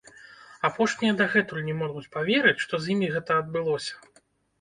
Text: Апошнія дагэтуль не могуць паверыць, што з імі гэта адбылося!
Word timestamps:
Апошнія 0.69 1.15
дагэтуль 1.19 1.67
не 1.67 1.75
могуць 1.81 2.09
паверыць, 2.15 2.55
што 2.65 2.79
з 2.87 2.91
імі 2.95 3.11
гэта 3.17 3.37
адбылося! 3.43 3.93